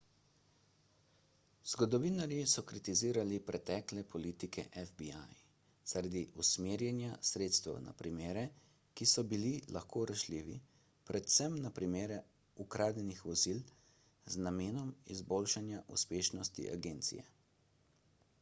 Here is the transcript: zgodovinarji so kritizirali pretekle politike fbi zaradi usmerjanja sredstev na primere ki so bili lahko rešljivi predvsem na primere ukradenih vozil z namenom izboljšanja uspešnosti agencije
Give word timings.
zgodovinarji 1.71 2.45
so 2.53 2.61
kritizirali 2.69 3.35
pretekle 3.49 4.03
politike 4.13 4.63
fbi 4.91 5.09
zaradi 5.91 6.23
usmerjanja 6.43 7.11
sredstev 7.31 7.77
na 7.89 7.93
primere 7.99 8.45
ki 9.01 9.07
so 9.13 9.23
bili 9.35 9.51
lahko 9.77 10.05
rešljivi 10.13 10.55
predvsem 11.11 11.57
na 11.67 11.73
primere 11.81 12.17
ukradenih 12.67 13.19
vozil 13.31 13.61
z 14.37 14.43
namenom 14.49 14.93
izboljšanja 15.17 15.83
uspešnosti 15.99 16.67
agencije 16.79 17.27